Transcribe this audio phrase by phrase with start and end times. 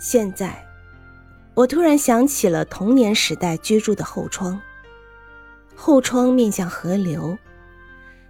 [0.00, 0.64] 现在，
[1.54, 4.60] 我突然想起了童年时代居住的后窗。
[5.74, 7.36] 后窗面向河流，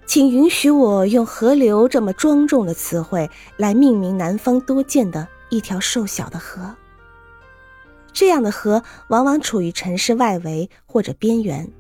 [0.06, 3.28] 请允许我用“河流”这么庄重的词汇
[3.58, 6.74] 来命名南方多见的一条瘦小的河。
[8.14, 11.70] 这样的河往往处于城市外围或者边缘，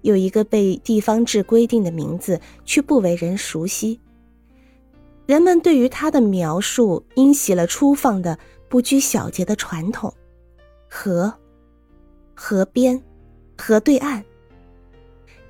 [0.00, 4.00] 有一个被地方志规定的名字，却不为人熟悉。
[5.26, 8.38] 人们对于它的描述，因袭了粗放的。
[8.70, 10.14] 不拘小节的传统，
[10.88, 11.34] 河、
[12.36, 13.02] 河边、
[13.58, 14.22] 河对岸，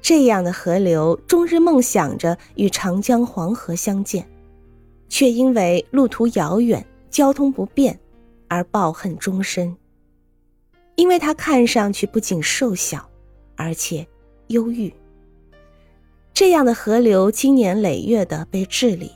[0.01, 4.27] 这样的河流终日梦想着与长江、黄河相见，
[5.11, 8.01] 却因为路途遥远、交通不便
[8.49, 9.77] 而抱恨终身。
[10.97, 13.07] 因为它看上去不仅瘦小，
[13.55, 14.07] 而且
[14.47, 14.91] 忧郁。
[16.33, 19.13] 这样的河流经年累月的被治理。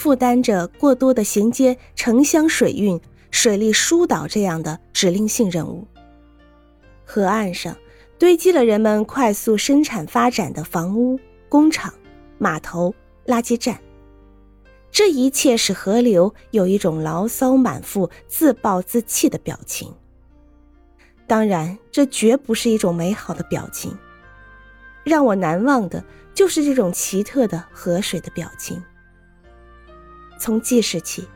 [0.00, 2.98] 负担着过多的衔接城乡水运、
[3.30, 5.86] 水利疏导这样的指令性任务。
[7.04, 7.76] 河岸上
[8.18, 11.20] 堆积了人们快速生产发展的房屋、
[11.50, 11.92] 工厂、
[12.38, 12.94] 码头、
[13.26, 13.78] 垃圾站，
[14.90, 19.92] 这一切使河流有一种牢骚满腹、自暴自弃的表情。
[21.26, 23.94] 当然，这绝不是一种美好的表情。
[25.04, 28.82] 让我难忘的就是这种奇特的河水的表情。
[30.40, 31.28] 从记事起，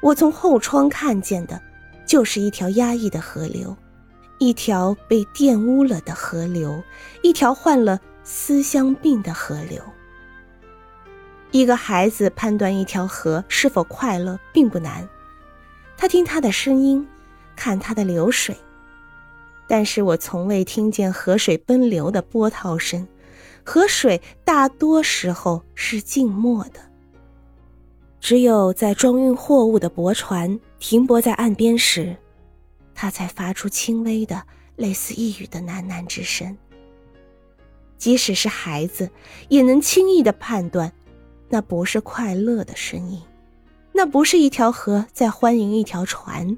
[0.00, 1.60] 我从后窗看见的，
[2.06, 3.76] 就是一条压抑的河流，
[4.38, 6.80] 一条被玷污了的河流，
[7.20, 9.82] 一条患了思乡病的河流。
[11.50, 15.08] 一个孩子判断一条河是否快乐并不难，
[15.96, 17.04] 他听它的声音，
[17.56, 18.56] 看它的流水。
[19.66, 23.08] 但是我从未听见河水奔流的波涛声，
[23.64, 26.93] 河水大多时候是静默的。
[28.24, 32.16] 只有在装运货物的驳船停泊在岸边时，
[32.94, 34.42] 他才发出轻微的、
[34.76, 36.56] 类似呓语的喃喃之声。
[37.98, 39.10] 即使是孩子，
[39.50, 40.90] 也能轻易的判断，
[41.50, 43.20] 那不是快乐的声音，
[43.92, 46.56] 那不是一条河在欢迎一条船。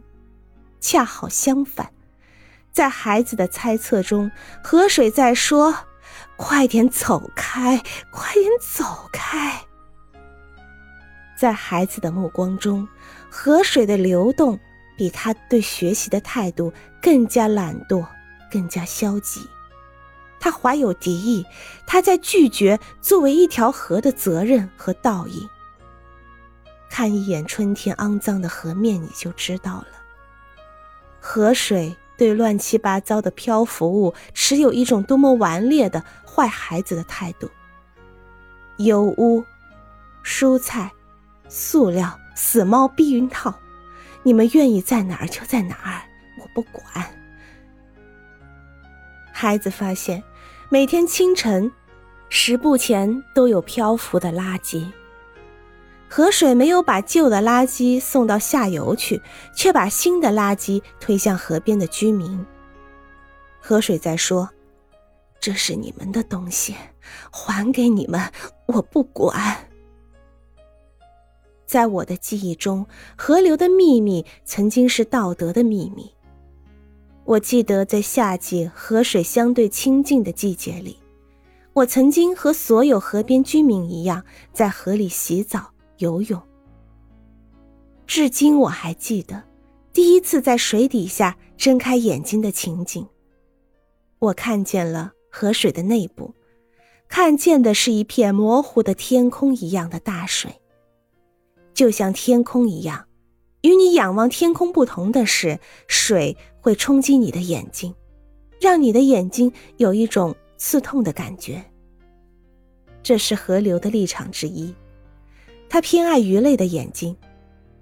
[0.80, 1.90] 恰好相反，
[2.70, 4.30] 在孩子的猜测中，
[4.62, 5.74] 河水在说
[6.38, 7.82] ：“快点走开，
[8.12, 9.62] 快点走开。”
[11.36, 12.88] 在孩子的目光中，
[13.30, 14.58] 河水的流动
[14.96, 18.06] 比他对学习的态度更加懒惰，
[18.50, 19.46] 更加消极。
[20.40, 21.44] 他怀有敌意，
[21.86, 25.48] 他在拒绝作为一条河的责任和道义。
[26.88, 29.88] 看一眼春天肮脏的河面，你就知道了。
[31.20, 37.50] 河水对乱七八糟的漂浮物持有一种多么顽劣的坏孩子的态度。
[38.78, 39.44] 油污，
[40.24, 40.92] 蔬菜。
[41.48, 43.54] 塑料死猫避孕套，
[44.22, 46.02] 你们愿意在哪儿就在哪儿，
[46.40, 46.84] 我不管。
[49.32, 50.22] 孩子发现，
[50.68, 51.70] 每天清晨，
[52.28, 54.90] 十步前都有漂浮的垃圾。
[56.08, 59.20] 河水没有把旧的垃圾送到下游去，
[59.54, 62.46] 却把新的垃圾推向河边的居民。
[63.60, 64.48] 河水在说
[65.40, 66.74] ：“这是你们的东西，
[67.30, 68.20] 还给你们，
[68.66, 69.68] 我不管。”
[71.66, 76.10] 在我的记忆中，河流的秘密曾经是道德的秘密。
[77.24, 80.96] 我记得在夏季河水相对清静的季节里，
[81.72, 85.68] 我曾经和所有河边居民一样，在河里洗澡、
[85.98, 86.40] 游泳。
[88.06, 89.42] 至今我还记得
[89.92, 93.04] 第一次在水底下睁开眼睛的情景。
[94.20, 96.32] 我看见了河水的内部，
[97.08, 100.60] 看见的是一片模糊的天空一样的大水。
[101.76, 103.06] 就像天空一样，
[103.60, 107.94] 与你仰望天空不同的是，水会冲击你的眼睛，
[108.58, 111.62] 让你的眼睛有一种刺痛的感觉。
[113.02, 114.74] 这是河流的立场之一，
[115.68, 117.14] 它偏爱鱼类的眼睛，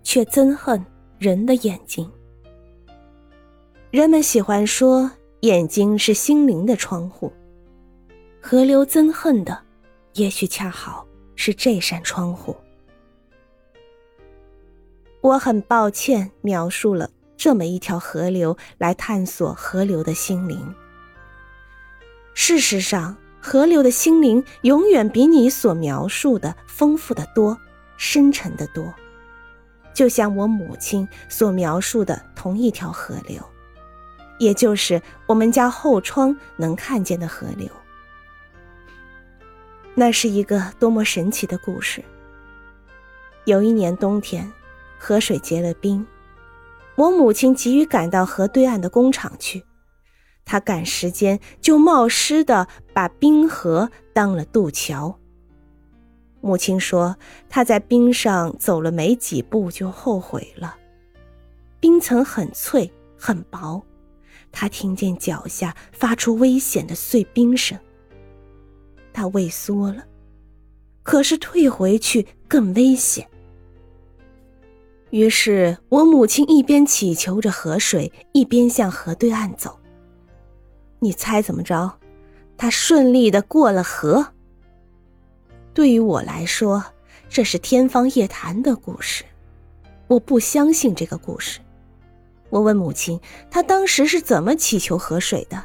[0.02, 0.84] 却憎恨
[1.16, 2.10] 人的眼睛。
[3.92, 5.08] 人们喜欢说
[5.42, 7.32] 眼睛是心灵的窗户，
[8.42, 9.56] 河流憎恨的，
[10.14, 11.06] 也许恰好
[11.36, 12.56] 是这扇窗户。
[15.24, 20.74] 我很抱歉描述了这么一条河流来探索河流的心灵。
[22.34, 27.58] 事实上，河流的心灵永远比你所描述的丰富的多、
[27.96, 28.92] 深沉的多。
[29.94, 33.42] 就像我母亲所描述的同一条河流，
[34.38, 37.66] 也就是我们家后窗能看见的河流。
[39.94, 42.04] 那是一个多么神奇的故事。
[43.46, 44.52] 有一年冬天。
[45.04, 46.06] 河水结了冰，
[46.96, 49.62] 我母亲急于赶到河对岸的工厂去，
[50.46, 55.20] 她赶时间就冒失的把冰河当了渡桥。
[56.40, 57.18] 母亲说，
[57.50, 60.74] 她在冰上走了没几步就后悔了，
[61.80, 63.84] 冰层很脆很薄，
[64.50, 67.78] 她听见脚下发出危险的碎冰声，
[69.12, 70.06] 她畏缩了，
[71.02, 73.28] 可是退回去更危险。
[75.14, 79.78] 于是我母亲一边祈求着河水，一边向河对岸走。
[80.98, 82.00] 你猜怎么着？
[82.56, 84.26] 她顺利的过了河。
[85.72, 86.84] 对于我来说，
[87.28, 89.22] 这是天方夜谭的故事，
[90.08, 91.60] 我不相信这个故事。
[92.50, 95.62] 我问母亲，她当时是怎么祈求河水的？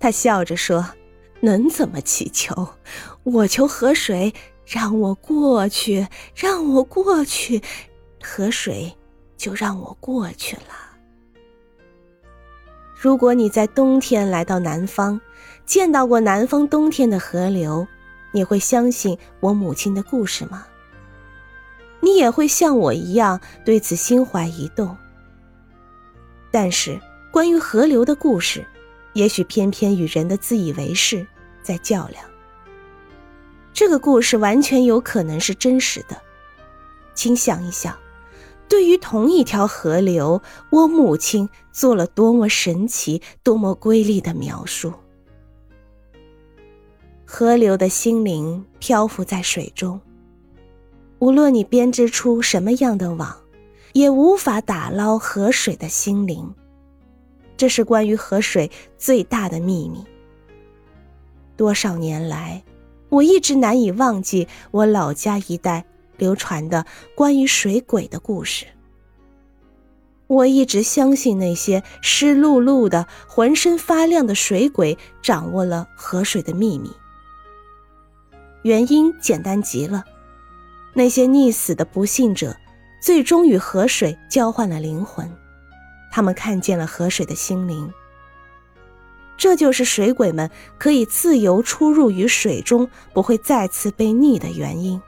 [0.00, 0.88] 她笑着说
[1.42, 2.70] ：“能怎么祈求？
[3.24, 4.32] 我求河水。”
[4.64, 7.60] 让我过去，让我过去，
[8.22, 8.92] 河水
[9.36, 10.96] 就让我过去了。
[12.94, 15.20] 如果你在冬天来到南方，
[15.66, 17.86] 见到过南方冬天的河流，
[18.32, 20.64] 你会相信我母亲的故事吗？
[22.00, 24.96] 你也会像我一样对此心怀疑动。
[26.50, 27.00] 但是，
[27.32, 28.64] 关于河流的故事，
[29.14, 31.26] 也许偏偏与人的自以为是
[31.62, 32.24] 在较量。
[33.74, 36.16] 这个故事完全有可能是真实的，
[37.14, 37.96] 请想一想，
[38.68, 40.40] 对于同一条河流，
[40.70, 44.92] 我母亲做了多么神奇、多么瑰丽的描述。
[47.24, 49.98] 河流的心灵漂浮在水中，
[51.18, 53.34] 无论你编织出什么样的网，
[53.94, 56.54] 也无法打捞河水的心灵。
[57.56, 60.04] 这是关于河水最大的秘密。
[61.56, 62.62] 多少年来。
[63.12, 65.84] 我一直难以忘记我老家一带
[66.16, 68.64] 流传的关于水鬼的故事。
[70.28, 76.90] 我一直相信那些湿漉漉的、浑身发亮的水鬼掌握了河水的秘密。
[78.62, 80.04] 原因简单极了，
[80.94, 82.56] 那些溺死的不幸者，
[83.02, 85.30] 最终与河水交换了灵魂，
[86.10, 87.92] 他们看见了河水的心灵。
[89.42, 90.48] 这就是水鬼们
[90.78, 95.02] 可以自由出入于水中，不会再次被溺的原因。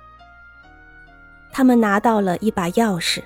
[1.53, 3.23] 他们拿到了一把钥匙，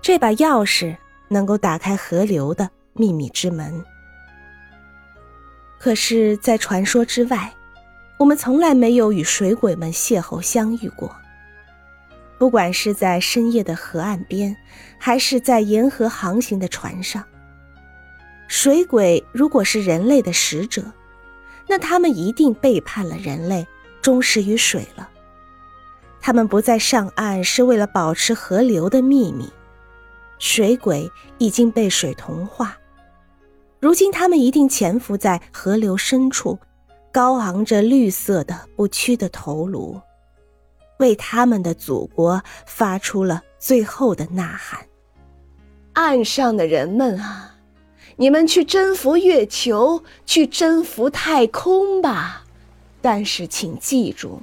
[0.00, 0.96] 这把钥匙
[1.28, 3.84] 能够打开河流的秘密之门。
[5.78, 7.52] 可是，在传说之外，
[8.18, 11.14] 我们从来没有与水鬼们邂逅相遇过。
[12.38, 14.56] 不管是在深夜的河岸边，
[14.98, 17.22] 还是在沿河航行的船上。
[18.48, 20.82] 水鬼如果是人类的使者，
[21.68, 23.66] 那他们一定背叛了人类，
[24.00, 25.10] 忠实于水了。
[26.20, 29.50] 他们不再上岸是为了保持河流的秘密。
[30.38, 32.76] 水鬼已经被水同化，
[33.80, 36.58] 如今他们一定潜伏在河流深处，
[37.10, 40.00] 高昂着绿色的不屈的头颅，
[40.98, 44.86] 为他们的祖国发出了最后的呐喊。
[45.94, 47.55] 岸上的人们啊！
[48.16, 52.44] 你们去征服月球，去征服太空吧，
[53.02, 54.42] 但是请记住，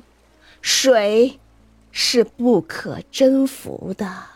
[0.62, 1.40] 水
[1.92, 4.33] 是不可征服的。